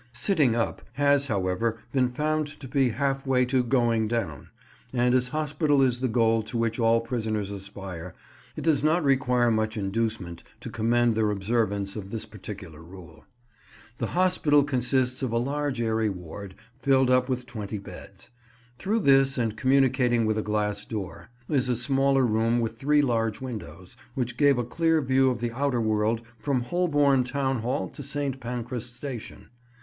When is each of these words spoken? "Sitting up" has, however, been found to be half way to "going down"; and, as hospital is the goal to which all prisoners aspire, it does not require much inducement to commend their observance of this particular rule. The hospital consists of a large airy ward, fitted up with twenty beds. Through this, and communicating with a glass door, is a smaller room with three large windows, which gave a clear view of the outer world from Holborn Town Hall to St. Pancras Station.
"Sitting 0.13 0.55
up" 0.55 0.81
has, 0.93 1.27
however, 1.27 1.77
been 1.91 2.09
found 2.11 2.47
to 2.59 2.67
be 2.67 2.89
half 2.89 3.27
way 3.27 3.45
to 3.45 3.61
"going 3.63 4.07
down"; 4.07 4.49
and, 4.91 5.13
as 5.13 5.27
hospital 5.27 5.83
is 5.83 5.99
the 5.99 6.07
goal 6.07 6.41
to 6.41 6.57
which 6.57 6.79
all 6.79 7.01
prisoners 7.01 7.51
aspire, 7.51 8.15
it 8.55 8.63
does 8.63 8.83
not 8.83 9.03
require 9.03 9.51
much 9.51 9.77
inducement 9.77 10.41
to 10.59 10.71
commend 10.71 11.13
their 11.13 11.29
observance 11.29 11.95
of 11.95 12.09
this 12.09 12.25
particular 12.25 12.81
rule. 12.81 13.25
The 13.99 14.07
hospital 14.17 14.63
consists 14.63 15.21
of 15.21 15.31
a 15.31 15.37
large 15.37 15.79
airy 15.79 16.09
ward, 16.09 16.55
fitted 16.79 17.11
up 17.11 17.29
with 17.29 17.45
twenty 17.45 17.77
beds. 17.77 18.31
Through 18.79 19.01
this, 19.01 19.37
and 19.37 19.55
communicating 19.55 20.25
with 20.25 20.39
a 20.39 20.41
glass 20.41 20.83
door, 20.83 21.29
is 21.47 21.69
a 21.69 21.75
smaller 21.75 22.25
room 22.25 22.59
with 22.59 22.79
three 22.79 23.03
large 23.03 23.39
windows, 23.39 23.95
which 24.15 24.35
gave 24.35 24.57
a 24.57 24.63
clear 24.65 24.99
view 24.99 25.29
of 25.29 25.41
the 25.41 25.51
outer 25.51 25.79
world 25.79 26.23
from 26.39 26.61
Holborn 26.61 27.23
Town 27.23 27.59
Hall 27.59 27.87
to 27.89 28.01
St. 28.01 28.39
Pancras 28.39 28.87
Station. 28.87 29.49